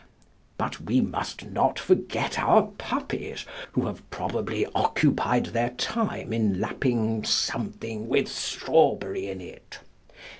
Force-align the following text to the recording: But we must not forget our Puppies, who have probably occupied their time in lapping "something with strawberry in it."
But 0.57 0.81
we 0.83 0.99
must 0.99 1.45
not 1.45 1.77
forget 1.77 2.39
our 2.39 2.69
Puppies, 2.79 3.45
who 3.73 3.85
have 3.85 4.09
probably 4.09 4.65
occupied 4.73 5.45
their 5.45 5.69
time 5.69 6.33
in 6.33 6.59
lapping 6.59 7.23
"something 7.23 8.07
with 8.07 8.27
strawberry 8.27 9.27
in 9.27 9.41
it." 9.41 9.77